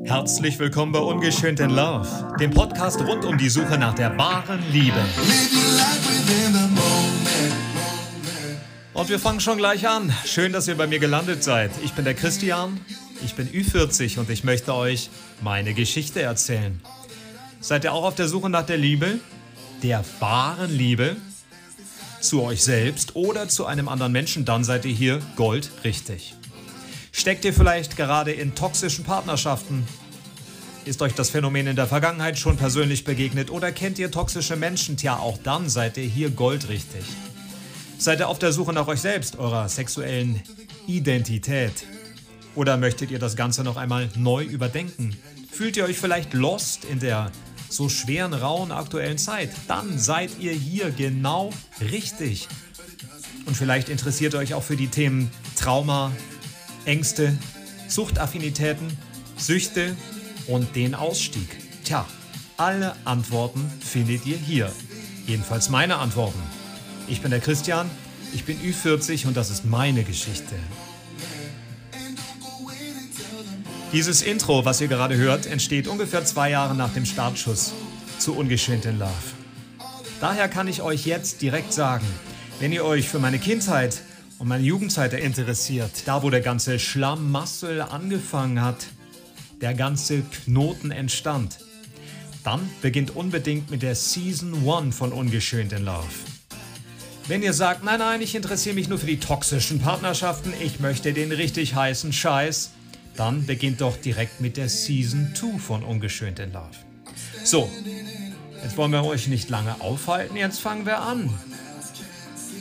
[0.00, 2.08] Herzlich willkommen bei Ungeschönt in Love,
[2.40, 4.98] dem Podcast rund um die Suche nach der wahren Liebe.
[8.94, 10.12] Und wir fangen schon gleich an.
[10.24, 11.70] Schön, dass ihr bei mir gelandet seid.
[11.84, 12.80] Ich bin der Christian,
[13.22, 15.10] ich bin Ü40 und ich möchte euch
[15.42, 16.80] meine Geschichte erzählen.
[17.60, 19.20] Seid ihr auch auf der Suche nach der Liebe?
[19.82, 21.16] Der wahren Liebe?
[22.20, 26.34] Zu euch selbst oder zu einem anderen Menschen, dann seid ihr hier goldrichtig.
[27.14, 29.86] Steckt ihr vielleicht gerade in toxischen Partnerschaften?
[30.86, 34.96] Ist euch das Phänomen in der Vergangenheit schon persönlich begegnet oder kennt ihr toxische Menschen?
[34.96, 37.04] Tja, auch dann seid ihr hier goldrichtig.
[37.98, 40.42] Seid ihr auf der Suche nach euch selbst, eurer sexuellen
[40.88, 41.84] Identität?
[42.56, 45.16] Oder möchtet ihr das Ganze noch einmal neu überdenken?
[45.52, 47.30] Fühlt ihr euch vielleicht lost in der
[47.68, 49.50] so schweren, rauen aktuellen Zeit?
[49.68, 51.52] Dann seid ihr hier genau
[51.92, 52.48] richtig.
[53.46, 56.10] Und vielleicht interessiert ihr euch auch für die Themen Trauma,
[56.84, 57.36] Ängste,
[57.88, 58.96] Suchtaffinitäten,
[59.36, 59.96] Süchte
[60.46, 61.48] und den Ausstieg.
[61.84, 62.06] Tja,
[62.56, 64.72] alle Antworten findet ihr hier.
[65.26, 66.40] Jedenfalls meine Antworten.
[67.08, 67.90] Ich bin der Christian,
[68.32, 70.54] ich bin Ü40 und das ist meine Geschichte.
[73.92, 77.72] Dieses Intro, was ihr gerade hört, entsteht ungefähr zwei Jahre nach dem Startschuss
[78.18, 79.10] zu Ungeschönt in Love.
[80.20, 82.06] Daher kann ich euch jetzt direkt sagen,
[82.58, 84.00] wenn ihr euch für meine Kindheit
[84.42, 88.88] und meine Jugendzeit interessiert, da wo der ganze Schlamassel angefangen hat,
[89.60, 91.58] der ganze Knoten entstand,
[92.42, 96.08] dann beginnt unbedingt mit der Season 1 von Ungeschönt in Love.
[97.28, 101.12] Wenn ihr sagt, nein, nein, ich interessiere mich nur für die toxischen Partnerschaften, ich möchte
[101.12, 102.72] den richtig heißen Scheiß,
[103.14, 106.66] dann beginnt doch direkt mit der Season 2 von Ungeschönt in Love.
[107.44, 107.70] So,
[108.60, 111.32] jetzt wollen wir euch nicht lange aufhalten, jetzt fangen wir an.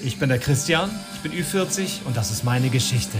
[0.04, 3.20] Ich bin der Christian, ich bin Ü40 und das ist meine Geschichte.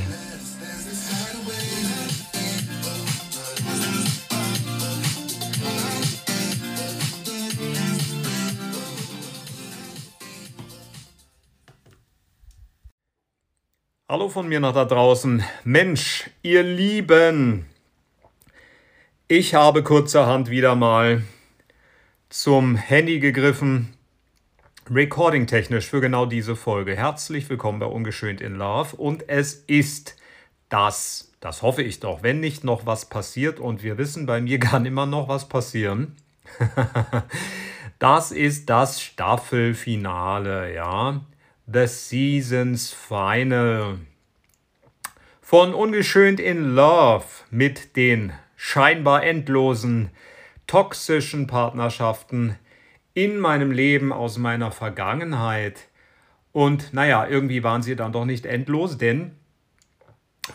[14.10, 15.44] Hallo von mir nach da draußen.
[15.64, 17.66] Mensch, ihr Lieben,
[19.28, 21.22] ich habe kurzerhand wieder mal
[22.30, 23.94] zum Handy gegriffen
[24.94, 26.98] recording-technisch für genau diese Folge.
[26.98, 28.98] Herzlich willkommen bei Ungeschönt in Love.
[28.98, 30.18] Und es ist
[30.68, 34.60] das, das hoffe ich doch, wenn nicht noch was passiert, und wir wissen, bei mir
[34.60, 36.18] kann immer noch was passieren.
[38.00, 41.22] das ist das Staffelfinale, ja.
[41.72, 44.00] The Seasons Final.
[45.42, 50.10] Von Ungeschönt in Love mit den scheinbar endlosen
[50.68, 52.58] toxischen Partnerschaften
[53.24, 55.90] in meinem Leben, aus meiner Vergangenheit.
[56.52, 59.34] Und naja, irgendwie waren sie dann doch nicht endlos, denn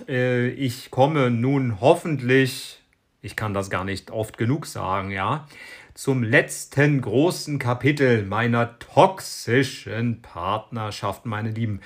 [0.09, 2.83] äh, ich komme nun hoffentlich,
[3.23, 5.47] ich kann das gar nicht oft genug sagen, ja,
[5.95, 11.81] zum letzten großen Kapitel meiner toxischen Partnerschaft, meine Lieben.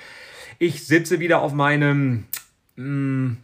[0.57, 2.25] Ich sitze wieder auf meinem
[2.75, 3.37] mh, mm,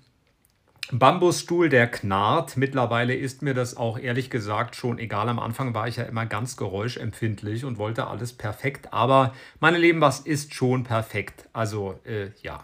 [0.91, 2.55] Bambusstuhl, der knarrt.
[2.55, 5.27] Mittlerweile ist mir das auch ehrlich gesagt schon egal.
[5.27, 8.93] Am Anfang war ich ja immer ganz geräuschempfindlich und wollte alles perfekt.
[8.93, 11.49] Aber meine Lieben, was ist schon perfekt?
[11.51, 12.63] Also äh, ja,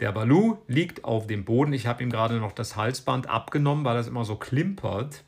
[0.00, 1.72] der Balu liegt auf dem Boden.
[1.72, 5.24] Ich habe ihm gerade noch das Halsband abgenommen, weil das immer so klimpert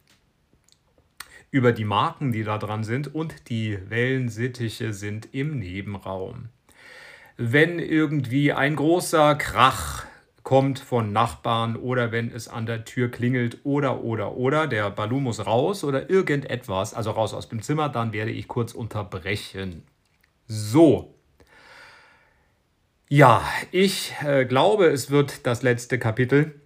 [1.51, 3.15] über die Marken, die da dran sind.
[3.15, 6.51] Und die Wellensittiche sind im Nebenraum.
[7.39, 10.05] Wenn irgendwie ein großer Krach
[10.53, 15.19] kommt von Nachbarn oder wenn es an der Tür klingelt oder oder oder der Balu
[15.19, 19.83] muss raus oder irgendetwas, also raus aus dem Zimmer, dann werde ich kurz unterbrechen.
[20.47, 21.15] So.
[23.09, 26.61] Ja, ich äh, glaube, es wird das letzte Kapitel,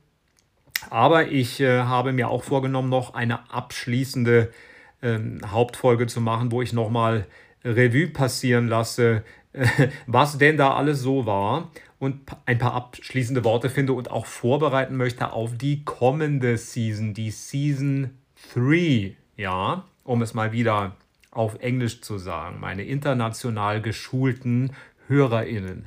[0.90, 4.52] aber ich äh, habe mir auch vorgenommen, noch eine abschließende
[5.00, 7.28] äh, Hauptfolge zu machen, wo ich nochmal
[7.64, 9.22] Revue passieren lasse,
[10.08, 14.96] was denn da alles so war und ein paar abschließende Worte finde und auch vorbereiten
[14.96, 18.10] möchte auf die kommende Season, die Season
[18.54, 20.96] 3, ja, um es mal wieder
[21.30, 24.72] auf Englisch zu sagen, meine international geschulten
[25.08, 25.86] HörerInnen.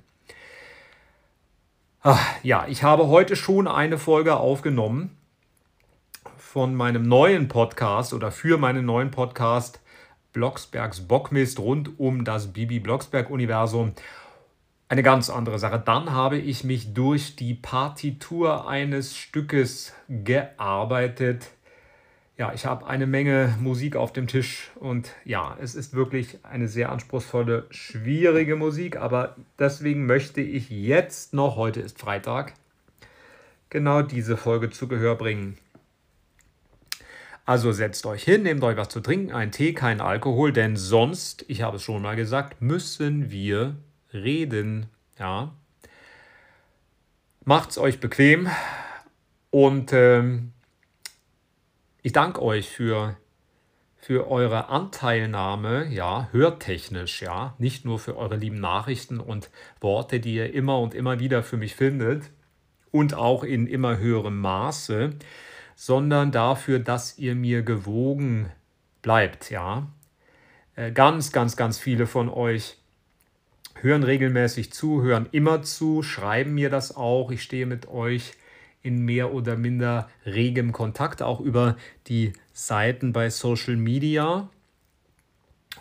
[2.02, 5.18] Ach, ja, ich habe heute schon eine Folge aufgenommen
[6.38, 9.80] von meinem neuen Podcast oder für meinen neuen Podcast
[10.32, 13.94] Blocksbergs Bockmist rund um das Bibi Blocksberg-Universum
[14.90, 15.82] eine ganz andere Sache.
[15.84, 21.52] Dann habe ich mich durch die Partitur eines Stückes gearbeitet.
[22.38, 26.68] Ja, ich habe eine Menge Musik auf dem Tisch und ja, es ist wirklich eine
[26.68, 32.54] sehr anspruchsvolle, schwierige Musik, aber deswegen möchte ich jetzt noch, heute ist Freitag,
[33.70, 35.58] genau diese Folge zu Gehör bringen.
[37.46, 41.44] Also setzt euch hin, nehmt euch was zu trinken, einen Tee, keinen Alkohol, denn sonst,
[41.50, 43.76] ich habe es schon mal gesagt, müssen wir
[44.14, 44.88] reden.
[45.18, 45.54] Ja.
[47.44, 48.50] Macht's euch bequem
[49.50, 50.54] und ähm,
[52.02, 53.18] ich danke euch für,
[53.98, 59.50] für eure Anteilnahme, ja, hörtechnisch, ja, nicht nur für eure lieben Nachrichten und
[59.82, 62.30] Worte, die ihr immer und immer wieder für mich findet
[62.92, 65.12] und auch in immer höherem Maße,
[65.76, 68.52] sondern dafür, dass ihr mir gewogen
[69.02, 69.88] bleibt, ja.
[70.76, 72.79] Äh, ganz, ganz, ganz viele von euch
[73.82, 77.32] hören regelmäßig zu, hören immer zu, schreiben mir das auch.
[77.32, 78.34] Ich stehe mit euch
[78.82, 81.76] in mehr oder minder regem Kontakt, auch über
[82.08, 84.50] die Seiten bei Social Media.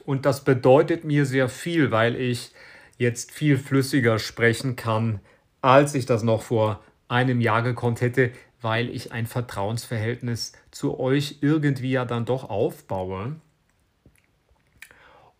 [0.04, 2.52] Und das bedeutet mir sehr viel, weil ich
[2.96, 5.20] jetzt viel flüssiger sprechen kann,
[5.60, 11.38] als ich das noch vor einem Jahr gekonnt hätte, weil ich ein Vertrauensverhältnis zu euch
[11.40, 13.36] irgendwie ja dann doch aufbaue.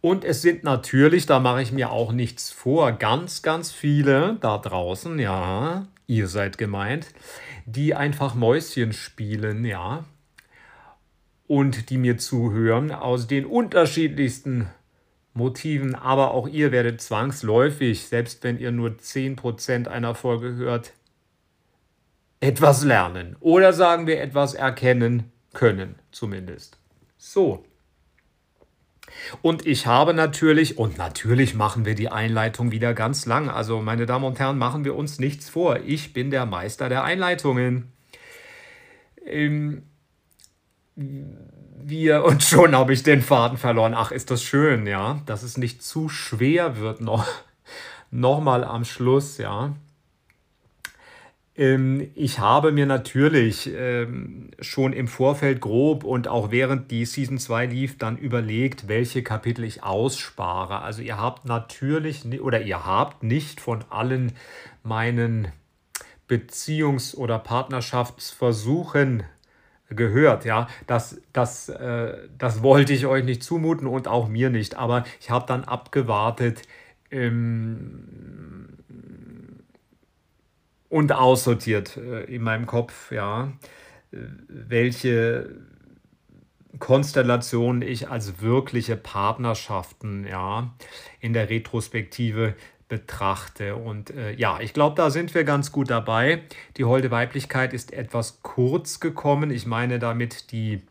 [0.08, 4.56] Und es sind natürlich, da mache ich mir auch nichts vor, ganz, ganz viele da
[4.56, 7.08] draußen, ja, ihr seid gemeint,
[7.66, 10.06] die einfach Mäuschen spielen, ja,
[11.46, 14.70] und die mir zuhören aus den unterschiedlichsten
[15.34, 20.94] Motiven, aber auch ihr werdet zwangsläufig, selbst wenn ihr nur 10% einer Folge hört,
[22.40, 26.78] etwas lernen oder sagen wir etwas erkennen können, zumindest.
[27.18, 27.66] So.
[29.42, 33.48] Und ich habe natürlich, und natürlich machen wir die Einleitung wieder ganz lang.
[33.48, 35.80] Also, meine Damen und Herren, machen wir uns nichts vor.
[35.84, 37.92] Ich bin der Meister der Einleitungen.
[39.26, 39.82] Ähm,
[40.96, 43.94] wir, und schon habe ich den Faden verloren.
[43.94, 47.26] Ach, ist das schön, ja, dass es nicht zu schwer wird noch,
[48.10, 49.74] noch mal am Schluss, ja.
[51.58, 57.38] Ähm, ich habe mir natürlich ähm, schon im Vorfeld grob und auch während die Season
[57.38, 60.82] 2 lief, dann überlegt, welche Kapitel ich ausspare.
[60.82, 64.32] Also ihr habt natürlich oder ihr habt nicht von allen
[64.84, 65.48] meinen
[66.28, 69.24] Beziehungs- oder Partnerschaftsversuchen
[69.90, 74.76] gehört, ja, das, das, äh, das wollte ich euch nicht zumuten und auch mir nicht,
[74.76, 76.62] aber ich habe dann abgewartet,
[77.10, 78.67] ähm,
[80.88, 83.52] und aussortiert äh, in meinem Kopf, ja,
[84.10, 85.50] welche
[86.78, 90.74] Konstellationen ich als wirkliche Partnerschaften, ja,
[91.20, 92.54] in der Retrospektive
[92.88, 93.76] betrachte.
[93.76, 96.42] Und äh, ja, ich glaube, da sind wir ganz gut dabei.
[96.76, 99.50] Die holde Weiblichkeit ist etwas kurz gekommen.
[99.50, 100.82] Ich meine damit die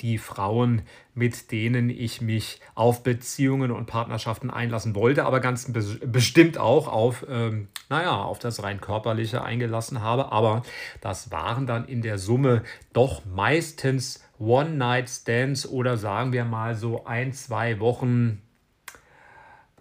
[0.00, 0.82] die Frauen,
[1.14, 5.72] mit denen ich mich auf Beziehungen und Partnerschaften einlassen wollte, aber ganz
[6.04, 10.32] bestimmt auch auf, ähm, naja, auf das rein körperliche eingelassen habe.
[10.32, 10.62] Aber
[11.00, 17.32] das waren dann in der Summe doch meistens One-Night-Stands oder sagen wir mal so ein,
[17.32, 18.42] zwei Wochen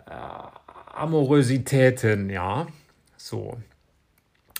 [0.06, 0.12] äh,
[0.94, 2.68] Amorositäten, ja.
[3.18, 3.58] So.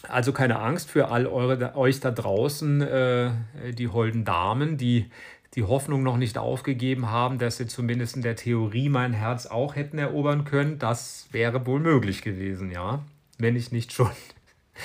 [0.08, 3.32] Also keine Angst für all eure, euch da draußen, äh,
[3.74, 5.10] die holden Damen, die
[5.56, 9.76] die Hoffnung noch nicht aufgegeben haben, dass sie zumindest in der Theorie mein Herz auch
[9.76, 10.78] hätten erobern können.
[10.78, 13.04] Das wäre wohl möglich gewesen, ja.
[13.40, 14.12] Wenn ich nicht schon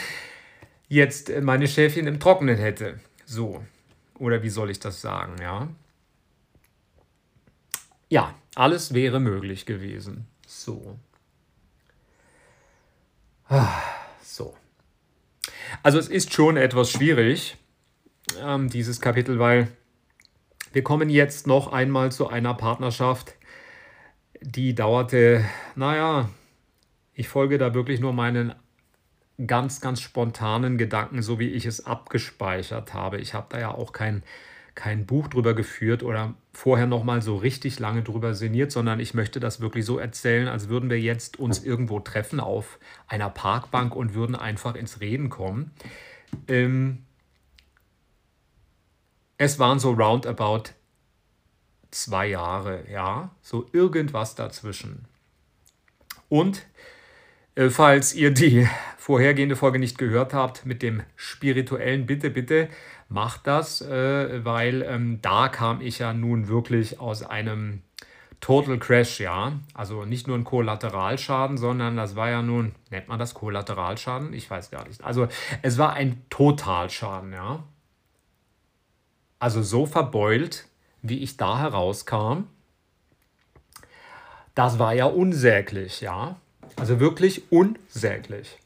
[0.89, 3.01] jetzt meine Schäfchen im Trockenen hätte.
[3.27, 3.63] So.
[4.19, 5.69] Oder wie soll ich das sagen, ja?
[8.09, 10.27] Ja, alles wäre möglich gewesen.
[10.47, 10.99] So.
[13.49, 14.02] Ah.
[15.83, 17.57] Also es ist schon etwas schwierig,
[18.41, 19.69] ähm, dieses Kapitel, weil
[20.73, 23.35] wir kommen jetzt noch einmal zu einer Partnerschaft,
[24.41, 25.45] die dauerte,
[25.77, 26.29] naja,
[27.15, 28.55] ich folge da wirklich nur meinen
[29.47, 33.19] ganz, ganz spontanen Gedanken, so wie ich es abgespeichert habe.
[33.19, 34.23] Ich habe da ja auch kein,
[34.75, 39.41] kein Buch drüber geführt oder vorher nochmal so richtig lange drüber sinniert, sondern ich möchte
[39.41, 44.15] das wirklich so erzählen, als würden wir jetzt uns irgendwo treffen auf einer Parkbank und
[44.15, 45.73] würden einfach ins Reden kommen.
[46.49, 47.05] Ähm,
[49.39, 50.71] es waren so roundabout
[51.91, 55.07] zwei Jahre, ja, so irgendwas dazwischen.
[56.29, 56.65] Und
[57.55, 62.69] äh, falls ihr die vorhergehende Folge nicht gehört habt mit dem spirituellen, bitte, bitte
[63.13, 67.83] macht das, äh, weil ähm, da kam ich ja nun wirklich aus einem
[68.41, 69.53] Total Crash, ja.
[69.73, 74.33] Also nicht nur ein Kollateralschaden, sondern das war ja nun, nennt man das Kollateralschaden?
[74.33, 75.03] Ich weiß gar nicht.
[75.05, 75.29] Also
[75.63, 77.63] es war ein Totalschaden, ja.
[79.39, 80.67] Also so verbeult,
[81.03, 82.45] wie ich da herauskam,
[84.55, 86.37] das war ja unsäglich, ja.
[86.77, 88.59] Also wirklich unsäglich.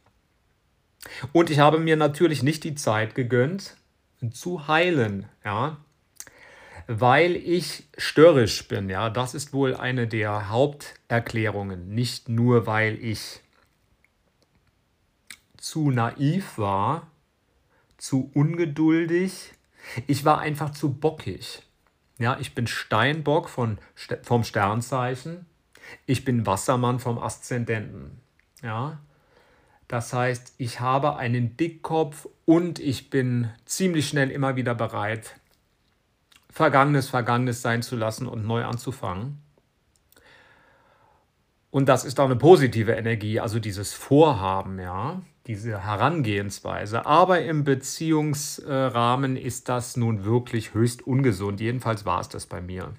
[1.32, 3.76] Und ich habe mir natürlich nicht die Zeit gegönnt,
[4.30, 5.78] zu heilen, ja.
[6.86, 8.88] weil ich störrisch bin.
[8.88, 11.88] Ja, das ist wohl eine der Haupterklärungen.
[11.94, 13.40] Nicht nur, weil ich
[15.56, 17.10] zu naiv war,
[17.98, 19.52] zu ungeduldig.
[20.06, 21.62] Ich war einfach zu bockig.
[22.18, 23.78] Ja, ich bin Steinbock von,
[24.22, 25.46] vom Sternzeichen.
[26.06, 28.20] Ich bin Wassermann vom Aszendenten.
[28.62, 28.98] Ja,
[29.88, 35.36] das heißt, ich habe einen Dickkopf und ich bin ziemlich schnell immer wieder bereit,
[36.50, 39.42] Vergangenes Vergangenes sein zu lassen und neu anzufangen.
[41.70, 47.04] Und das ist auch eine positive Energie, also dieses Vorhaben, ja, diese Herangehensweise.
[47.04, 51.60] Aber im Beziehungsrahmen ist das nun wirklich höchst ungesund.
[51.60, 52.94] Jedenfalls war es das bei mir.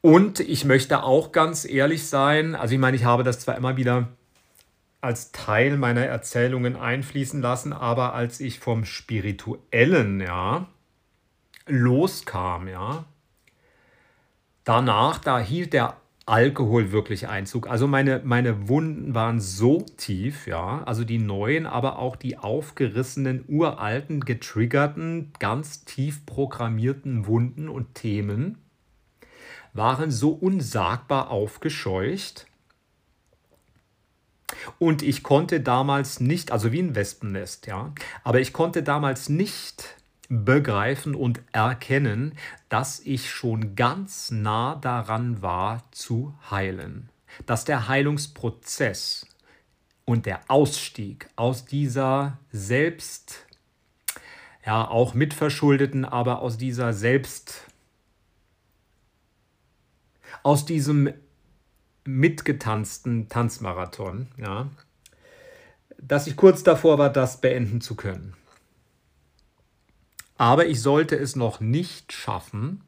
[0.00, 3.76] Und ich möchte auch ganz ehrlich sein, also ich meine, ich habe das zwar immer
[3.76, 4.08] wieder
[5.00, 10.66] als Teil meiner Erzählungen einfließen lassen, aber als ich vom Spirituellen, ja,
[11.66, 13.04] loskam, ja,
[14.64, 17.68] danach, da hielt der Alkohol wirklich Einzug.
[17.68, 23.44] Also meine, meine Wunden waren so tief, ja, also die neuen, aber auch die aufgerissenen,
[23.48, 28.58] uralten, getriggerten, ganz tief programmierten Wunden und Themen
[29.78, 32.46] waren so unsagbar aufgescheucht.
[34.78, 37.92] Und ich konnte damals nicht, also wie ein Wespennest, ja,
[38.24, 39.96] aber ich konnte damals nicht
[40.28, 42.34] begreifen und erkennen,
[42.68, 47.08] dass ich schon ganz nah daran war zu heilen.
[47.46, 49.26] Dass der Heilungsprozess
[50.04, 53.46] und der Ausstieg aus dieser selbst,
[54.66, 57.67] ja, auch mitverschuldeten, aber aus dieser selbst
[60.42, 61.12] aus diesem
[62.04, 64.70] mitgetanzten Tanzmarathon, ja,
[66.00, 68.34] dass ich kurz davor war, das beenden zu können.
[70.36, 72.82] Aber ich sollte es noch nicht schaffen.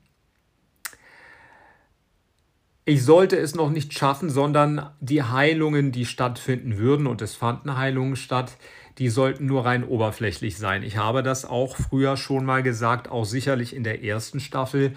[2.85, 7.77] Ich sollte es noch nicht schaffen, sondern die Heilungen, die stattfinden würden, und es fanden
[7.77, 8.57] Heilungen statt,
[8.99, 10.83] die sollten nur rein oberflächlich sein.
[10.83, 14.95] Ich habe das auch früher schon mal gesagt, auch sicherlich in der ersten Staffel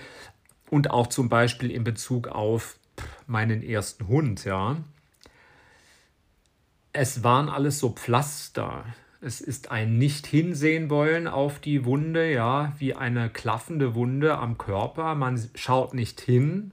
[0.73, 2.79] und auch zum Beispiel in Bezug auf
[3.27, 4.77] meinen ersten Hund, ja.
[6.93, 8.83] Es waren alles so Pflaster.
[9.21, 14.57] Es ist ein nicht hinsehen wollen auf die Wunde, ja, wie eine klaffende Wunde am
[14.57, 15.13] Körper.
[15.13, 16.71] Man schaut nicht hin,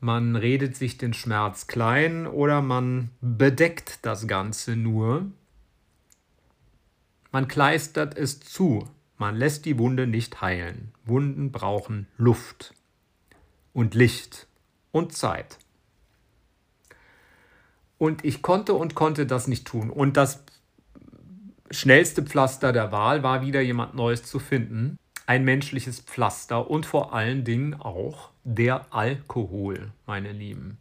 [0.00, 5.26] man redet sich den Schmerz klein oder man bedeckt das Ganze nur.
[7.30, 10.90] Man kleistert es zu, man lässt die Wunde nicht heilen.
[11.04, 12.74] Wunden brauchen Luft
[13.72, 14.46] und Licht
[14.90, 15.58] und Zeit.
[17.98, 19.90] Und ich konnte und konnte das nicht tun.
[19.90, 20.42] Und das
[21.70, 24.98] schnellste Pflaster der Wahl war wieder jemand Neues zu finden.
[25.26, 30.78] Ein menschliches Pflaster und vor allen Dingen auch der Alkohol, meine Lieben.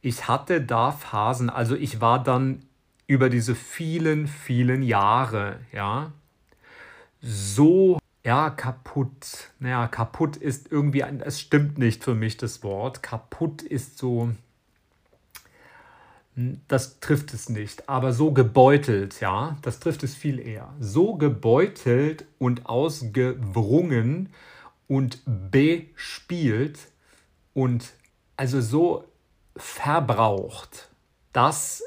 [0.00, 2.64] Ich hatte da Phasen, also ich war dann
[3.06, 6.12] über diese vielen, vielen Jahre, ja,
[7.20, 9.50] so ja, kaputt.
[9.58, 13.02] Naja, kaputt ist irgendwie, ein, es stimmt nicht für mich das Wort.
[13.02, 14.30] Kaputt ist so,
[16.34, 20.72] hm, das trifft es nicht, aber so gebeutelt, ja, das trifft es viel eher.
[20.80, 24.30] So gebeutelt und ausgewrungen
[24.88, 26.78] und bespielt
[27.52, 27.92] und
[28.36, 29.04] also so
[29.56, 30.88] verbraucht,
[31.32, 31.82] dass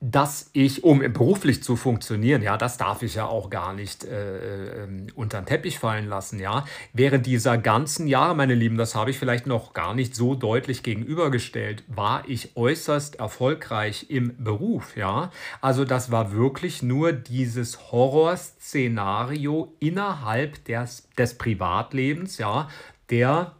[0.00, 4.84] dass ich, um beruflich zu funktionieren, ja, das darf ich ja auch gar nicht äh,
[4.84, 6.64] äh, unter den Teppich fallen lassen, ja.
[6.92, 10.84] Während dieser ganzen Jahre, meine Lieben, das habe ich vielleicht noch gar nicht so deutlich
[10.84, 15.32] gegenübergestellt, war ich äußerst erfolgreich im Beruf, ja.
[15.60, 22.68] Also das war wirklich nur dieses Horrorszenario innerhalb des, des Privatlebens, ja,
[23.10, 23.56] der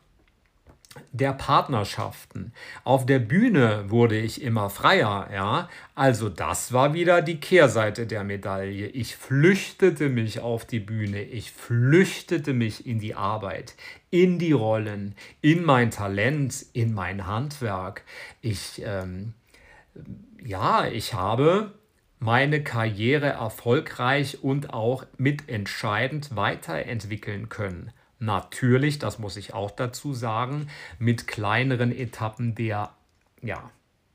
[1.13, 2.53] der Partnerschaften.
[2.85, 5.69] Auf der Bühne wurde ich immer freier, ja.
[5.95, 8.89] Also das war wieder die Kehrseite der Medaille.
[8.89, 13.75] Ich flüchtete mich auf die Bühne, ich flüchtete mich in die Arbeit,
[14.11, 18.05] in die Rollen, in mein Talent, in mein Handwerk.
[18.41, 19.35] Ich, ähm,
[20.45, 21.73] ja, ich habe
[22.21, 27.93] meine Karriere erfolgreich und auch mitentscheidend weiterentwickeln können.
[28.19, 32.91] Natürlich, das muss ich auch dazu sagen, mit kleineren Etappen der,
[33.43, 33.71] ja,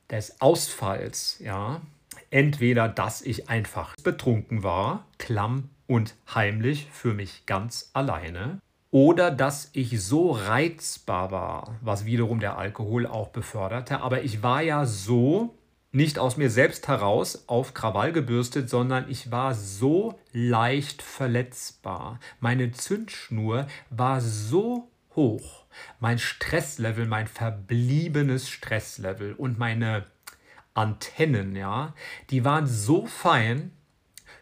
[0.09, 1.81] des Ausfalls, ja.
[2.29, 8.59] Entweder, dass ich einfach betrunken war, klamm und heimlich für mich ganz alleine,
[8.91, 14.01] oder dass ich so reizbar war, was wiederum der Alkohol auch beförderte.
[14.01, 15.55] Aber ich war ja so
[15.93, 22.19] nicht aus mir selbst heraus auf Krawall gebürstet, sondern ich war so leicht verletzbar.
[22.39, 25.65] Meine Zündschnur war so hoch.
[25.99, 30.05] Mein Stresslevel, mein verbliebenes Stresslevel und meine
[30.73, 31.93] Antennen, ja,
[32.31, 33.71] die waren so fein,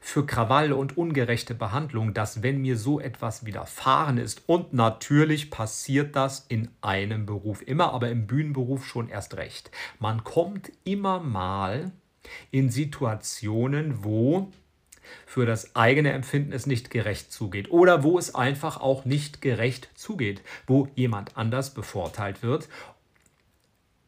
[0.03, 6.15] für Krawall und ungerechte Behandlung, dass wenn mir so etwas widerfahren ist, und natürlich passiert
[6.15, 9.69] das in einem Beruf immer, aber im Bühnenberuf schon erst recht.
[9.99, 11.91] Man kommt immer mal
[12.49, 14.51] in Situationen, wo
[15.25, 19.89] für das eigene Empfinden es nicht gerecht zugeht oder wo es einfach auch nicht gerecht
[19.93, 22.69] zugeht, wo jemand anders bevorteilt wird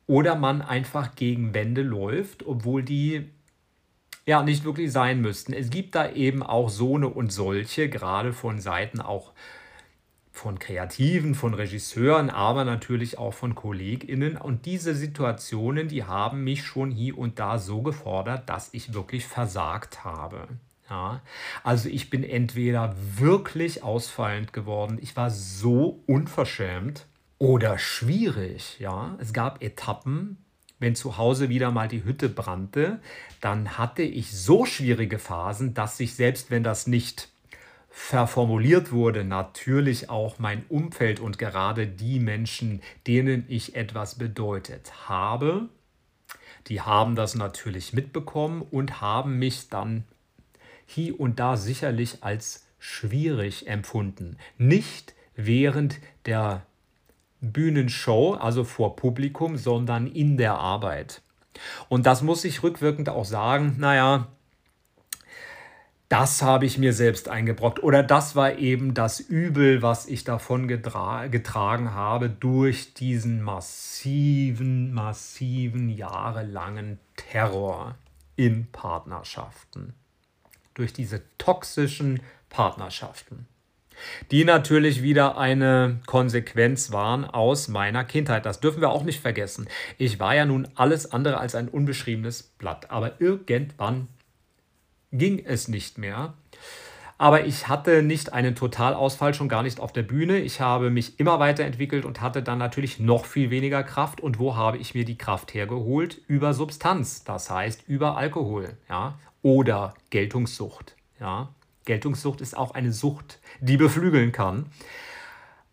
[0.08, 3.30] oder man einfach gegen Wände läuft, obwohl die
[4.26, 5.54] ja nicht wirklich sein müssten.
[5.54, 9.34] Es gibt da eben auch so eine und solche, gerade von Seiten auch
[10.32, 14.36] von Kreativen, von Regisseuren, aber natürlich auch von KollegInnen.
[14.36, 19.28] Und diese Situationen, die haben mich schon hier und da so gefordert, dass ich wirklich
[19.28, 20.48] versagt habe.
[20.90, 21.22] Ja,
[21.64, 27.06] also ich bin entweder wirklich ausfallend geworden, ich war so unverschämt
[27.38, 28.80] oder schwierig.
[28.80, 30.43] Ja, es gab Etappen,
[30.84, 33.00] wenn zu Hause wieder mal die Hütte brannte,
[33.42, 37.30] dann hatte ich so schwierige Phasen, dass sich selbst wenn das nicht
[37.90, 45.70] verformuliert wurde, natürlich auch mein Umfeld und gerade die Menschen, denen ich etwas bedeutet habe,
[46.68, 50.04] die haben das natürlich mitbekommen und haben mich dann
[50.86, 54.38] hier und da sicherlich als schwierig empfunden.
[54.58, 56.66] Nicht während der
[57.44, 61.22] Bühnenshow, also vor Publikum, sondern in der Arbeit.
[61.90, 64.28] Und das muss ich rückwirkend auch sagen, naja,
[66.10, 70.68] das habe ich mir selbst eingebrockt oder das war eben das Übel, was ich davon
[70.68, 77.96] getragen habe durch diesen massiven, massiven, jahrelangen Terror
[78.36, 79.94] in Partnerschaften.
[80.76, 83.48] Durch diese toxischen Partnerschaften
[84.32, 88.46] die natürlich wieder eine Konsequenz waren aus meiner Kindheit.
[88.46, 89.68] Das dürfen wir auch nicht vergessen.
[89.98, 94.08] Ich war ja nun alles andere als ein unbeschriebenes Blatt, aber irgendwann
[95.12, 96.34] ging es nicht mehr.
[97.18, 100.40] Aber ich hatte nicht einen Totalausfall, schon gar nicht auf der Bühne.
[100.40, 104.20] Ich habe mich immer weiterentwickelt und hatte dann natürlich noch viel weniger Kraft.
[104.20, 106.20] Und wo habe ich mir die Kraft hergeholt?
[106.28, 109.18] Über Substanz, das heißt über Alkohol ja?
[109.42, 110.96] oder Geltungssucht.
[111.20, 111.50] Ja?
[111.86, 114.68] Geltungssucht ist auch eine Sucht, die beflügeln kann,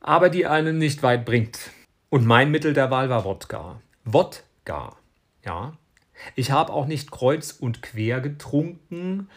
[0.00, 1.70] aber die einen nicht weit bringt.
[2.08, 3.80] Und mein Mittel der Wahl war Wodka.
[4.04, 4.96] Wodka,
[5.44, 5.72] ja.
[6.34, 9.28] Ich habe auch nicht kreuz und quer getrunken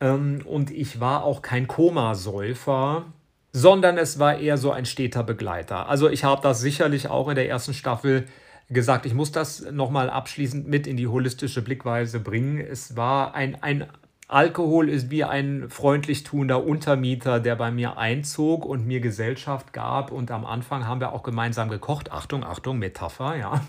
[0.00, 3.06] ähm, und ich war auch kein Komasäufer,
[3.52, 5.88] sondern es war eher so ein steter Begleiter.
[5.88, 8.26] Also ich habe das sicherlich auch in der ersten Staffel
[8.68, 12.58] gesagt, ich muss das nochmal abschließend mit in die holistische Blickweise bringen.
[12.58, 13.86] Es war ein, ein
[14.30, 20.12] Alkohol ist wie ein freundlich tuender Untermieter, der bei mir einzog und mir Gesellschaft gab.
[20.12, 22.12] Und am Anfang haben wir auch gemeinsam gekocht.
[22.12, 23.62] Achtung, Achtung, Metapher, ja.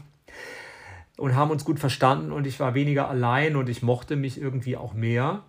[1.18, 4.78] Und haben uns gut verstanden und ich war weniger allein und ich mochte mich irgendwie
[4.78, 5.44] auch mehr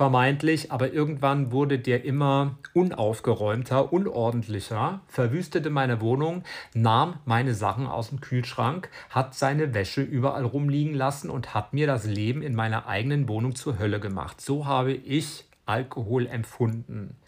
[0.00, 8.08] vermeintlich, aber irgendwann wurde der immer unaufgeräumter, unordentlicher, verwüstete meine Wohnung, nahm meine Sachen aus
[8.08, 12.86] dem Kühlschrank, hat seine Wäsche überall rumliegen lassen und hat mir das Leben in meiner
[12.86, 14.40] eigenen Wohnung zur Hölle gemacht.
[14.40, 17.18] So habe ich Alkohol empfunden,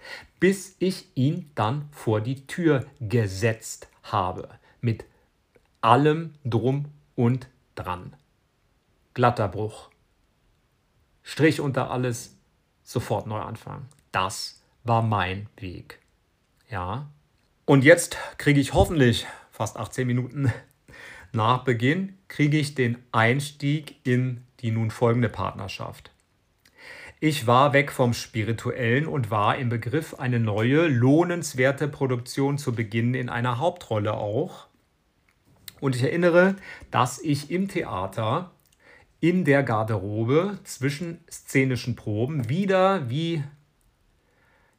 [0.41, 4.49] bis ich ihn dann vor die Tür gesetzt habe.
[4.81, 5.05] Mit
[5.83, 8.17] allem drum und dran.
[9.13, 9.91] Glatter Bruch.
[11.23, 12.39] Strich unter alles,
[12.83, 13.89] sofort neu anfangen.
[14.11, 16.01] Das war mein Weg.
[16.69, 17.09] Ja.
[17.65, 20.53] Und jetzt kriege ich hoffentlich fast 18 Minuten
[21.33, 26.11] nach Beginn, kriege ich den Einstieg in die nun folgende Partnerschaft.
[27.21, 33.15] Ich war weg vom Spirituellen und war im Begriff, eine neue, lohnenswerte Produktion zu beginnen,
[33.15, 34.67] in einer Hauptrolle auch.
[35.79, 36.57] Und ich erinnere,
[36.91, 38.51] dass ich im Theater
[39.23, 43.45] in der Garderobe zwischen szenischen Proben wieder wie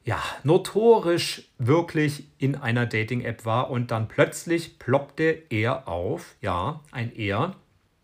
[0.03, 7.15] ja, notorisch wirklich in einer Dating-App war und dann plötzlich ploppte er auf, ja, ein
[7.15, 7.55] Er.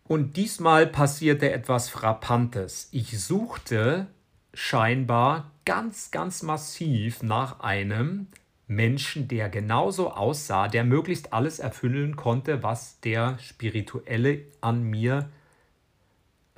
[0.04, 2.88] Und diesmal passierte etwas Frappantes.
[2.90, 4.06] Ich suchte
[4.54, 8.28] scheinbar ganz, ganz massiv nach einem
[8.66, 15.28] Menschen, der genauso aussah, der möglichst alles erfüllen konnte, was der Spirituelle an mir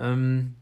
[0.02, 0.56] ähm,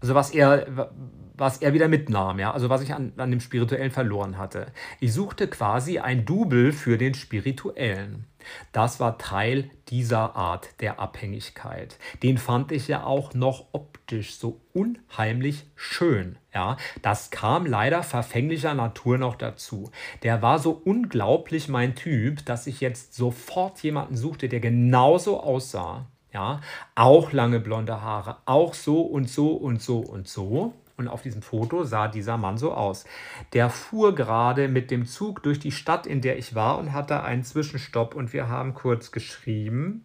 [0.00, 0.90] also was er,
[1.34, 4.66] was er wieder mitnahm, ja, also was ich an, an dem Spirituellen verloren hatte.
[5.00, 8.26] Ich suchte quasi ein Double für den Spirituellen.
[8.72, 11.98] Das war Teil dieser Art der Abhängigkeit.
[12.22, 16.38] Den fand ich ja auch noch optisch so unheimlich schön.
[16.54, 19.90] Ja, das kam leider verfänglicher Natur noch dazu.
[20.22, 26.06] Der war so unglaublich mein Typ, dass ich jetzt sofort jemanden suchte, der genauso aussah.
[26.32, 26.60] Ja,
[26.94, 30.74] auch lange blonde Haare, auch so und so und so und so.
[30.98, 33.04] Und auf diesem Foto sah dieser Mann so aus.
[33.52, 37.22] Der fuhr gerade mit dem Zug durch die Stadt, in der ich war, und hatte
[37.22, 38.16] einen Zwischenstopp.
[38.16, 40.04] Und wir haben kurz geschrieben.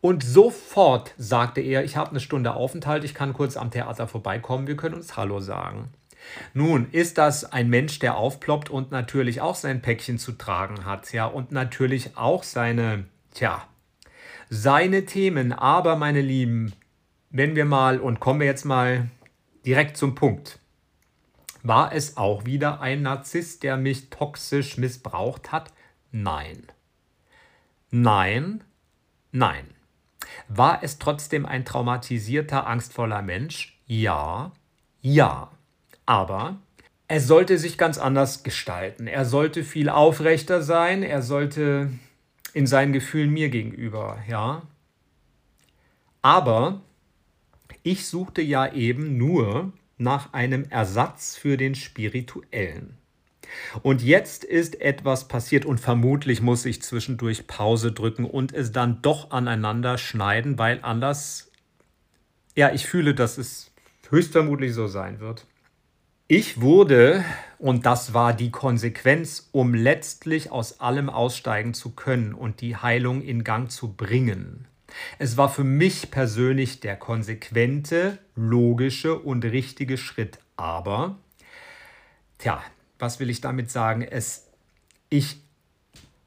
[0.00, 4.68] Und sofort sagte er, ich habe eine Stunde Aufenthalt, ich kann kurz am Theater vorbeikommen,
[4.68, 5.92] wir können uns Hallo sagen.
[6.54, 11.12] Nun ist das ein Mensch, der aufploppt und natürlich auch sein Päckchen zu tragen hat,
[11.12, 13.64] ja, und natürlich auch seine, tja,
[14.50, 15.52] seine Themen.
[15.52, 16.72] Aber meine Lieben,
[17.30, 19.08] wenn wir mal, und kommen wir jetzt mal
[19.64, 20.58] direkt zum Punkt,
[21.62, 25.72] war es auch wieder ein Narzisst, der mich toxisch missbraucht hat?
[26.10, 26.62] Nein.
[27.90, 28.64] Nein,
[29.32, 29.66] nein.
[30.48, 33.78] War es trotzdem ein traumatisierter, angstvoller Mensch?
[33.86, 34.52] Ja,
[35.00, 35.50] ja.
[36.06, 36.58] Aber
[37.06, 39.06] er sollte sich ganz anders gestalten.
[39.06, 41.02] Er sollte viel aufrechter sein.
[41.02, 41.90] Er sollte
[42.54, 44.62] in seinen Gefühlen mir gegenüber, ja.
[46.22, 46.82] Aber
[47.82, 52.98] ich suchte ja eben nur nach einem Ersatz für den spirituellen.
[53.82, 59.00] Und jetzt ist etwas passiert und vermutlich muss ich zwischendurch Pause drücken und es dann
[59.02, 61.50] doch aneinander schneiden, weil anders,
[62.56, 63.70] ja, ich fühle, dass es
[64.10, 65.46] höchstvermutlich so sein wird.
[66.30, 67.24] Ich wurde,
[67.58, 73.22] und das war die Konsequenz, um letztlich aus allem aussteigen zu können und die Heilung
[73.22, 74.68] in Gang zu bringen,
[75.18, 80.38] es war für mich persönlich der konsequente, logische und richtige Schritt.
[80.56, 81.16] Aber,
[82.36, 82.62] tja,
[82.98, 84.02] was will ich damit sagen?
[84.02, 84.48] Es,
[85.08, 85.40] ich,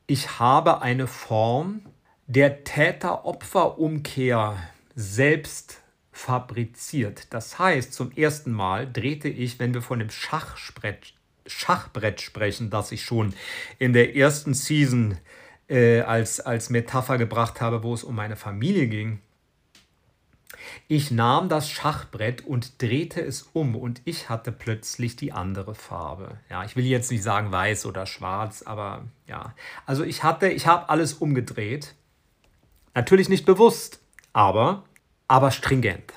[0.08, 1.82] ich habe eine Form
[2.26, 4.58] der Täter-Opfer-Umkehr
[4.96, 5.81] selbst
[6.12, 7.34] fabriziert.
[7.34, 11.14] Das heißt, zum ersten Mal drehte ich, wenn wir von dem Schachbrett,
[11.46, 13.34] Schachbrett sprechen, das ich schon
[13.80, 15.18] in der ersten Season
[15.68, 19.22] äh, als, als Metapher gebracht habe, wo es um meine Familie ging.
[20.88, 26.38] Ich nahm das Schachbrett und drehte es um und ich hatte plötzlich die andere Farbe.
[26.50, 29.56] Ja, ich will jetzt nicht sagen weiß oder schwarz, aber ja.
[29.86, 31.96] Also ich hatte, ich habe alles umgedreht.
[32.94, 34.02] Natürlich nicht bewusst,
[34.34, 34.84] aber,
[35.32, 36.12] aber stringent.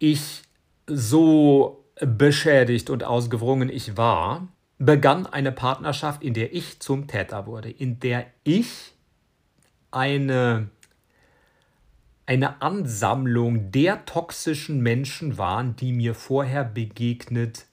[0.00, 0.42] Ich
[0.88, 4.48] so beschädigt und ausgewrungen ich war,
[4.78, 8.92] begann eine Partnerschaft, in der ich zum Täter wurde, in der ich
[9.92, 10.68] eine,
[12.26, 17.66] eine Ansammlung der toxischen Menschen waren, die mir vorher begegnet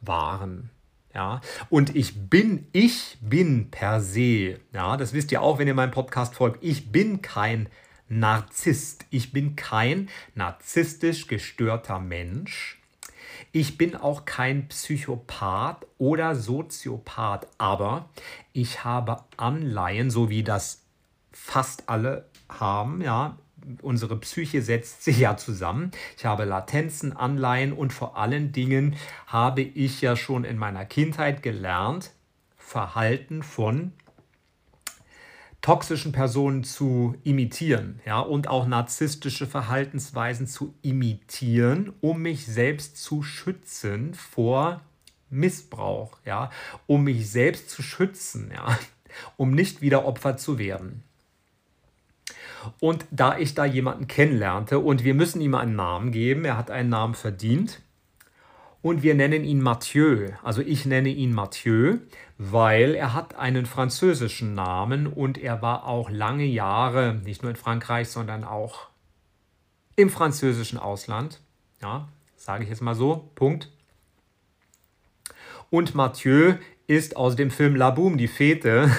[0.00, 0.70] waren.
[1.14, 5.74] Ja, und ich bin, ich bin per se, ja, das wisst ihr auch, wenn ihr
[5.74, 7.68] meinem Podcast folgt, ich bin kein
[8.08, 9.04] Narzisst.
[9.10, 12.78] Ich bin kein narzisstisch gestörter Mensch.
[13.52, 18.08] Ich bin auch kein Psychopath oder Soziopath, aber
[18.52, 20.82] ich habe Anleihen, so wie das
[21.32, 23.38] fast alle haben, ja.
[23.82, 25.90] Unsere Psyche setzt sich ja zusammen.
[26.16, 28.94] Ich habe Latenzen, Anleihen und vor allen Dingen
[29.26, 32.12] habe ich ja schon in meiner Kindheit gelernt,
[32.56, 33.92] Verhalten von
[35.60, 43.22] toxischen Personen zu imitieren, ja, und auch narzisstische Verhaltensweisen zu imitieren, um mich selbst zu
[43.22, 44.80] schützen vor
[45.30, 46.50] Missbrauch, ja,
[46.86, 48.78] um mich selbst zu schützen, ja,
[49.36, 51.02] um nicht wieder Opfer zu werden.
[52.80, 56.70] Und da ich da jemanden kennenlernte und wir müssen ihm einen Namen geben, er hat
[56.70, 57.80] einen Namen verdient
[58.82, 60.30] und wir nennen ihn Mathieu.
[60.42, 61.98] Also ich nenne ihn Mathieu,
[62.38, 67.56] weil er hat einen französischen Namen und er war auch lange Jahre nicht nur in
[67.56, 68.88] Frankreich, sondern auch
[69.96, 71.40] im französischen Ausland.
[71.82, 73.30] Ja, sage ich jetzt mal so.
[73.34, 73.72] Punkt.
[75.70, 76.54] Und Mathieu
[76.86, 78.90] ist aus dem Film La Boum, die Fete,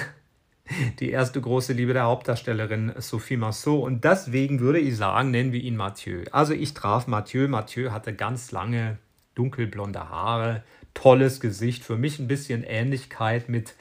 [0.98, 3.82] die erste große Liebe der Hauptdarstellerin Sophie Massot.
[3.82, 6.24] Und deswegen würde ich sagen, nennen wir ihn Mathieu.
[6.30, 7.48] Also ich traf Mathieu.
[7.48, 8.98] Mathieu hatte ganz lange
[9.38, 10.62] dunkelblonde Haare,
[10.94, 11.84] tolles Gesicht.
[11.84, 13.74] Für mich ein bisschen Ähnlichkeit mit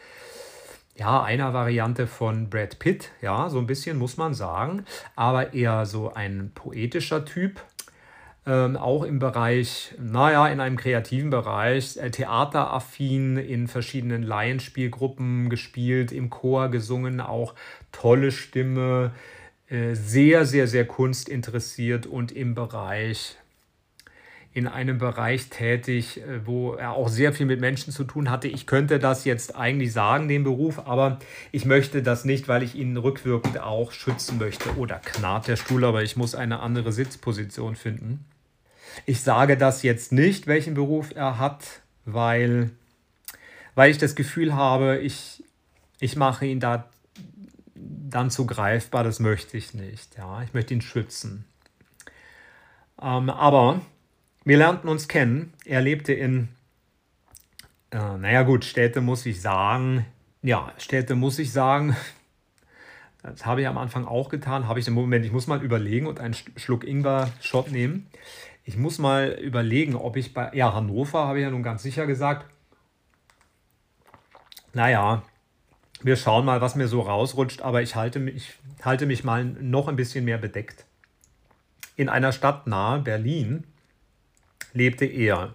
[0.96, 3.12] ja, einer Variante von Brad Pitt.
[3.22, 4.86] Ja, so ein bisschen muss man sagen.
[5.16, 7.62] Aber eher so ein poetischer Typ
[8.48, 16.14] ähm, auch im Bereich, naja, in einem kreativen Bereich, äh, theateraffin, in verschiedenen Laienspielgruppen gespielt,
[16.14, 17.56] im Chor gesungen, auch
[17.92, 19.12] tolle Stimme,
[19.68, 23.36] äh, sehr, sehr, sehr kunstinteressiert und im Bereich
[24.58, 28.48] in einem Bereich tätig, äh, wo er auch sehr viel mit Menschen zu tun hatte.
[28.48, 31.20] Ich könnte das jetzt eigentlich sagen, den Beruf, aber
[31.52, 34.76] ich möchte das nicht, weil ich ihn rückwirkend auch schützen möchte.
[34.76, 38.26] Oder knarrt der Stuhl, aber ich muss eine andere Sitzposition finden.
[39.06, 41.64] Ich sage das jetzt nicht, welchen Beruf er hat,
[42.06, 42.72] weil,
[43.76, 45.44] weil ich das Gefühl habe, ich,
[46.00, 46.90] ich mache ihn da
[47.76, 50.18] dann zu greifbar, das möchte ich nicht.
[50.18, 51.46] Ja, ich möchte ihn schützen.
[53.00, 53.82] Ähm, aber
[54.48, 55.52] wir lernten uns kennen.
[55.66, 56.48] Er lebte in,
[57.92, 60.06] äh, naja gut, Städte muss ich sagen,
[60.42, 61.98] ja, Städte muss ich sagen,
[63.24, 66.08] das habe ich am Anfang auch getan, habe ich im Moment, ich muss mal überlegen
[66.08, 68.08] und einen Schluck Ingwer-Shot nehmen.
[68.64, 72.08] Ich muss mal überlegen, ob ich bei, ja, Hannover habe ich ja nun ganz sicher
[72.08, 72.50] gesagt.
[74.72, 75.24] Naja,
[76.02, 79.90] wir schauen mal, was mir so rausrutscht, aber ich halte mich, halte mich mal noch
[79.90, 80.86] ein bisschen mehr bedeckt.
[81.98, 83.66] In einer Stadt nahe Berlin
[84.78, 85.54] lebte er.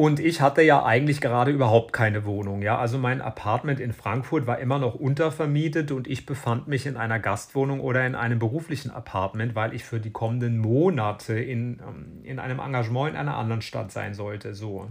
[0.00, 2.62] Und ich hatte ja eigentlich gerade überhaupt keine Wohnung.
[2.62, 2.78] Ja?
[2.78, 7.18] Also mein Apartment in Frankfurt war immer noch untervermietet und ich befand mich in einer
[7.18, 12.38] Gastwohnung oder in einem beruflichen Apartment, weil ich für die kommenden Monate in, ähm, in
[12.38, 14.54] einem Engagement in einer anderen Stadt sein sollte.
[14.54, 14.88] So.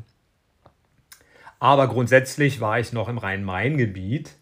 [1.60, 4.36] Aber grundsätzlich war ich noch im Rhein-Main-Gebiet.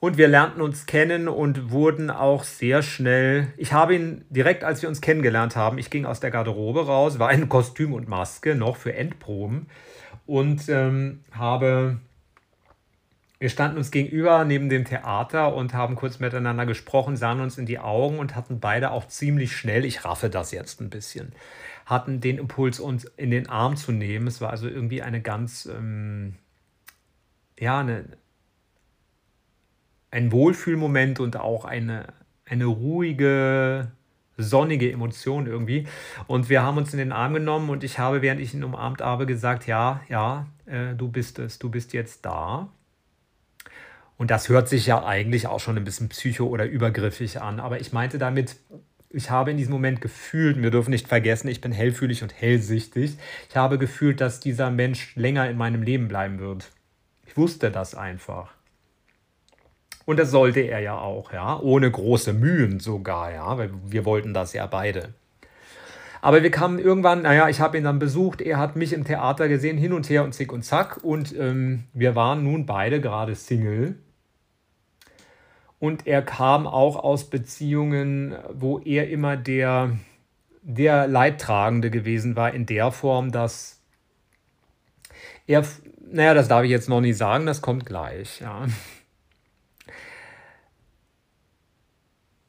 [0.00, 3.48] Und wir lernten uns kennen und wurden auch sehr schnell.
[3.56, 7.18] Ich habe ihn direkt, als wir uns kennengelernt haben, ich ging aus der Garderobe raus,
[7.18, 9.66] war in Kostüm und Maske noch für Endproben
[10.26, 11.98] und ähm, habe.
[13.40, 17.66] Wir standen uns gegenüber neben dem Theater und haben kurz miteinander gesprochen, sahen uns in
[17.66, 21.32] die Augen und hatten beide auch ziemlich schnell, ich raffe das jetzt ein bisschen,
[21.86, 24.26] hatten den Impuls, uns in den Arm zu nehmen.
[24.26, 26.34] Es war also irgendwie eine ganz, ähm,
[27.60, 28.06] ja, eine,
[30.10, 32.06] ein Wohlfühlmoment und auch eine,
[32.44, 33.90] eine ruhige,
[34.36, 35.86] sonnige Emotion irgendwie.
[36.26, 39.00] Und wir haben uns in den Arm genommen und ich habe, während ich ihn umarmt
[39.00, 42.68] habe, gesagt, ja, ja, äh, du bist es, du bist jetzt da.
[44.16, 47.60] Und das hört sich ja eigentlich auch schon ein bisschen psycho oder übergriffig an.
[47.60, 48.56] Aber ich meinte damit,
[49.10, 53.16] ich habe in diesem Moment gefühlt, wir dürfen nicht vergessen, ich bin hellfühlig und hellsichtig.
[53.48, 56.70] Ich habe gefühlt, dass dieser Mensch länger in meinem Leben bleiben wird.
[57.26, 58.57] Ich wusste das einfach.
[60.08, 64.32] Und das sollte er ja auch, ja, ohne große Mühen sogar, ja, weil wir wollten
[64.32, 65.12] das ja beide.
[66.22, 69.48] Aber wir kamen irgendwann, naja, ich habe ihn dann besucht, er hat mich im Theater
[69.48, 71.04] gesehen, hin und her und zick und zack.
[71.04, 73.96] Und ähm, wir waren nun beide gerade Single
[75.78, 79.90] und er kam auch aus Beziehungen, wo er immer der,
[80.62, 83.82] der Leidtragende gewesen war, in der Form, dass
[85.46, 85.66] er,
[86.10, 88.64] naja, das darf ich jetzt noch nicht sagen, das kommt gleich, ja.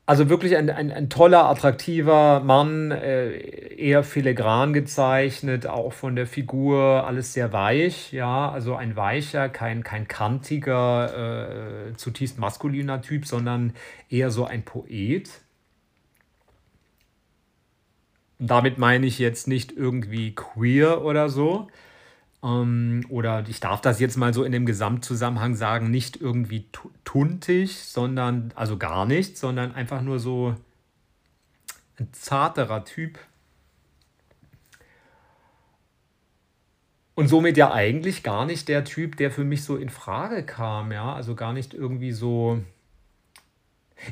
[0.09, 3.29] Also wirklich ein, ein, ein toller, attraktiver Mann, äh,
[3.75, 9.83] eher filigran gezeichnet, auch von der Figur, alles sehr weich, ja, also ein weicher, kein,
[9.83, 13.73] kein kantiger, äh, zutiefst maskuliner Typ, sondern
[14.09, 15.29] eher so ein Poet.
[18.39, 21.67] Damit meine ich jetzt nicht irgendwie queer oder so,
[22.43, 26.69] ähm, oder ich darf das jetzt mal so in dem Gesamtzusammenhang sagen, nicht irgendwie
[27.03, 30.55] tuntig, sondern, also gar nicht, sondern einfach nur so
[31.99, 33.19] ein zarterer Typ.
[37.13, 40.93] Und somit ja eigentlich gar nicht der Typ, der für mich so in Frage kam,
[40.93, 42.61] ja, also gar nicht irgendwie so.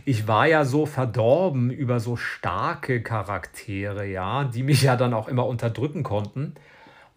[0.03, 5.29] Ich war ja so verdorben über so starke Charaktere, ja, die mich ja dann auch
[5.29, 6.55] immer unterdrücken konnten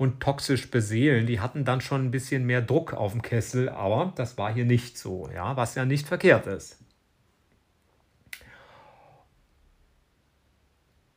[0.00, 4.14] und toxisch beseelen, die hatten dann schon ein bisschen mehr Druck auf dem Kessel, aber
[4.16, 6.78] das war hier nicht so, ja, was ja nicht verkehrt ist.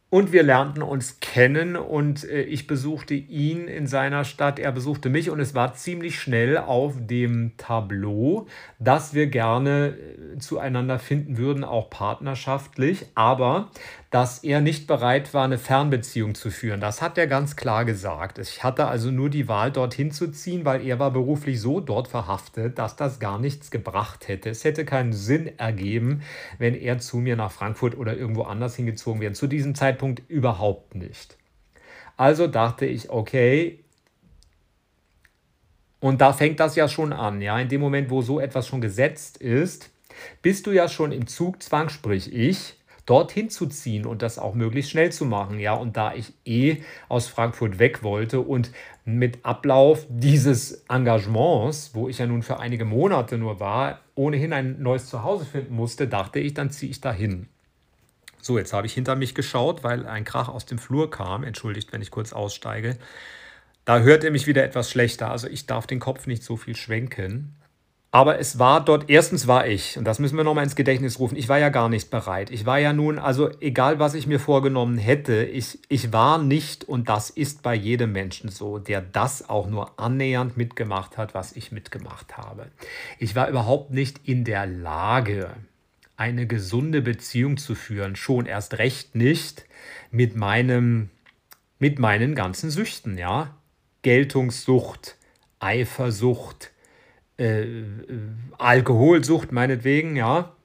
[0.10, 5.10] Und wir lernten uns kennen und äh, ich besuchte ihn in seiner Stadt, er besuchte
[5.10, 11.38] mich und es war ziemlich schnell auf dem Tableau, dass wir gerne äh, zueinander finden
[11.38, 13.72] würden, auch partnerschaftlich, aber
[14.13, 16.80] dass er nicht bereit war, eine Fernbeziehung zu führen.
[16.80, 18.38] Das hat er ganz klar gesagt.
[18.38, 22.10] Ich hatte also nur die Wahl, dorthin zu ziehen, weil er war beruflich so dort
[22.10, 24.52] verhaftet, dass das gar nichts gebracht hätte.
[24.52, 26.21] Es hätte keinen Sinn ergeben,
[26.60, 29.34] wenn er zu mir nach Frankfurt oder irgendwo anders hingezogen wäre.
[29.34, 31.36] Zu diesem Zeitpunkt überhaupt nicht.
[32.15, 33.80] Also dachte ich, okay,
[36.02, 38.80] und da fängt das ja schon an, ja, in dem Moment, wo so etwas schon
[38.80, 39.89] gesetzt ist,
[40.43, 44.92] bist du ja schon im Zugzwang, sprich ich, dorthin zu ziehen und das auch möglichst
[44.92, 45.60] schnell zu machen.
[45.60, 46.78] Ja, und da ich eh
[47.10, 48.72] aus Frankfurt weg wollte und
[49.06, 54.82] mit Ablauf dieses Engagements, wo ich ja nun für einige Monate nur war, ohnehin ein
[54.82, 57.48] neues Zuhause finden musste, dachte ich, dann ziehe ich dahin.
[58.39, 61.44] So, jetzt habe ich hinter mich geschaut, weil ein Krach aus dem Flur kam.
[61.44, 62.98] Entschuldigt, wenn ich kurz aussteige.
[63.86, 65.32] Da hört er mich wieder etwas schlechter.
[65.32, 67.56] Also ich darf den Kopf nicht so viel schwenken.
[68.15, 71.36] Aber es war dort, erstens war ich, und das müssen wir nochmal ins Gedächtnis rufen,
[71.36, 72.52] ich war ja gar nicht bereit.
[72.52, 76.84] Ich war ja nun, also egal was ich mir vorgenommen hätte, ich, ich war nicht,
[76.84, 81.54] und das ist bei jedem Menschen so, der das auch nur annähernd mitgemacht hat, was
[81.54, 82.67] ich mitgemacht habe.
[83.17, 85.49] Ich war überhaupt nicht in der Lage,
[86.15, 89.65] eine gesunde Beziehung zu führen, schon erst recht nicht
[90.12, 91.10] mit meinem,
[91.80, 93.58] mit meinen ganzen Süchten, ja.
[94.04, 95.17] Geltungssucht,
[95.60, 96.73] Eifersucht,
[97.44, 98.04] äh, äh,
[98.58, 100.56] Alkoholsucht meinetwegen, ja.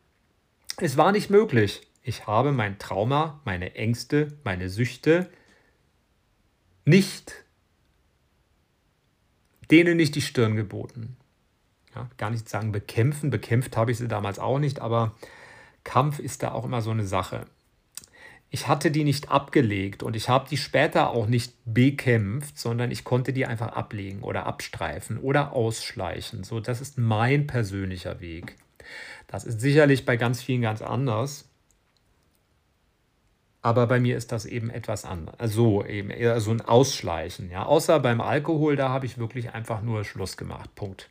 [0.77, 1.83] Es war nicht möglich.
[2.03, 5.29] Ich habe mein Trauma, meine Ängste, meine Süchte
[6.85, 7.45] nicht,
[9.71, 11.17] denen nicht die Stirn geboten.
[11.95, 15.17] Ja, gar nicht sagen bekämpfen, bekämpft habe ich sie damals auch nicht, aber
[15.83, 17.47] Kampf ist da auch immer so eine Sache.
[18.51, 23.05] Ich hatte die nicht abgelegt und ich habe die später auch nicht bekämpft, sondern ich
[23.05, 26.45] konnte die einfach ablegen oder abstreifen oder ausschleichen.
[26.45, 28.57] So, das ist mein persönlicher Weg.
[29.27, 31.49] Das ist sicherlich bei ganz vielen ganz anders.
[33.61, 35.39] Aber bei mir ist das eben etwas anders.
[35.39, 37.51] Also eben eher so ein Ausschleichen.
[37.51, 37.67] Ja.
[37.67, 40.75] Außer beim Alkohol, da habe ich wirklich einfach nur Schluss gemacht.
[40.75, 41.11] Punkt.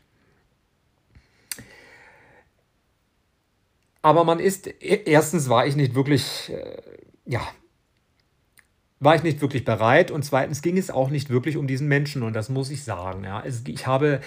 [4.02, 6.82] Aber man ist, e, erstens war ich nicht wirklich, äh,
[7.28, 7.42] ja,
[9.00, 12.24] war ich nicht wirklich bereit und zweitens ging es auch nicht wirklich um diesen Menschen
[12.24, 13.24] und das muss ich sagen.
[13.24, 13.44] Ja.
[13.68, 14.22] ich habe,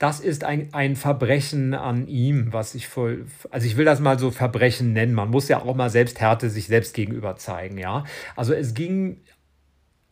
[0.00, 4.18] das ist ein, ein Verbrechen an ihm, was ich voll, also ich will das mal
[4.18, 5.14] so Verbrechen nennen.
[5.14, 7.78] Man muss ja auch mal Selbsthärte sich selbst gegenüber zeigen.
[7.78, 8.04] Ja.
[8.34, 9.20] Also es ging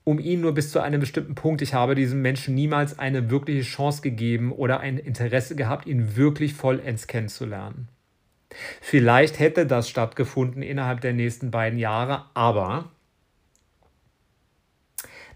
[0.05, 1.63] um ihn nur bis zu einem bestimmten Punkt.
[1.63, 6.53] Ich habe diesem Menschen niemals eine wirkliche Chance gegeben oder ein Interesse gehabt, ihn wirklich
[6.53, 7.89] vollends kennenzulernen.
[8.81, 12.91] Vielleicht hätte das stattgefunden innerhalb der nächsten beiden Jahre, aber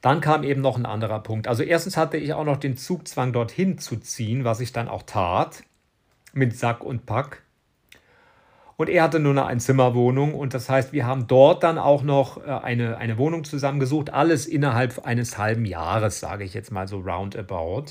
[0.00, 1.48] dann kam eben noch ein anderer Punkt.
[1.48, 5.02] Also erstens hatte ich auch noch den Zugzwang, dorthin zu ziehen, was ich dann auch
[5.02, 5.64] tat,
[6.32, 7.42] mit Sack und Pack.
[8.76, 12.46] Und er hatte nur eine Einzimmerwohnung und das heißt, wir haben dort dann auch noch
[12.46, 17.00] äh, eine, eine Wohnung zusammengesucht, alles innerhalb eines halben Jahres, sage ich jetzt mal so
[17.00, 17.86] roundabout.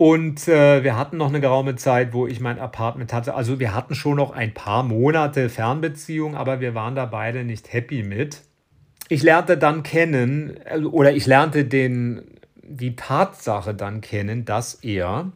[0.00, 3.34] Und äh, wir hatten noch eine geraume Zeit, wo ich mein Apartment hatte.
[3.34, 7.70] Also wir hatten schon noch ein paar Monate Fernbeziehung, aber wir waren da beide nicht
[7.74, 8.40] happy mit.
[9.10, 12.22] Ich lernte dann kennen, äh, oder ich lernte den,
[12.62, 15.32] die Tatsache dann kennen, dass er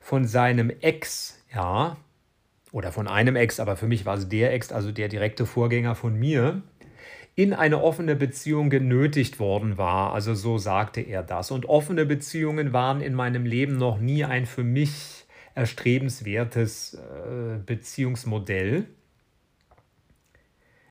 [0.00, 1.98] von seinem Ex, ja,
[2.70, 5.96] oder von einem Ex, aber für mich war es der Ex, also der direkte Vorgänger
[5.96, 6.62] von mir,
[7.34, 10.12] in eine offene Beziehung genötigt worden war.
[10.12, 11.50] Also so sagte er das.
[11.50, 18.86] Und offene Beziehungen waren in meinem Leben noch nie ein für mich erstrebenswertes äh, Beziehungsmodell.